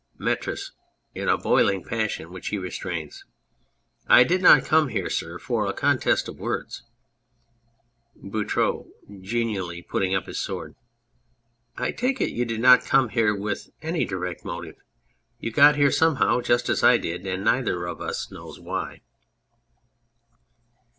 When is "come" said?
4.65-4.87, 12.83-13.09